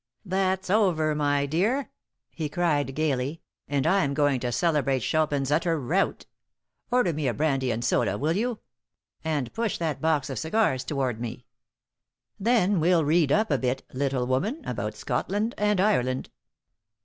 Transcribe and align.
"That's 0.25 0.71
over, 0.71 1.13
my 1.13 1.45
dear!" 1.45 1.91
he 2.31 2.49
cried, 2.49 2.95
gaily, 2.95 3.43
"and 3.67 3.85
I'm 3.85 4.15
going 4.15 4.39
to 4.39 4.51
celebrate 4.51 5.01
Chopin's 5.01 5.51
utter 5.51 5.79
rout. 5.79 6.25
Order 6.89 7.13
me 7.13 7.27
a 7.27 7.35
brandy 7.35 7.69
and 7.69 7.85
soda, 7.85 8.17
will 8.17 8.33
you? 8.35 8.61
and 9.23 9.53
push 9.53 9.77
that 9.77 10.01
box 10.01 10.31
of 10.31 10.39
cigars 10.39 10.83
toward 10.83 11.19
me. 11.21 11.45
Then 12.39 12.79
we'll 12.79 13.05
read 13.05 13.31
up 13.31 13.51
a 13.51 13.59
bit, 13.59 13.83
little 13.93 14.25
woman, 14.25 14.63
about 14.65 14.95
Scotland 14.95 15.53
and 15.59 15.79
Ireland. 15.79 16.31